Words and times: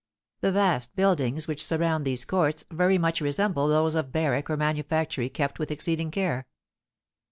The 0.39 0.51
vast 0.51 0.95
buildings 0.95 1.47
which 1.47 1.63
surround 1.63 2.05
these 2.05 2.25
courts 2.25 2.65
very 2.71 2.97
much 2.97 3.21
resemble 3.21 3.67
those 3.67 3.93
of 3.93 4.11
barrack 4.11 4.49
or 4.49 4.57
manufactory 4.57 5.29
kept 5.29 5.59
with 5.59 5.69
exceeding 5.69 6.09
care. 6.09 6.47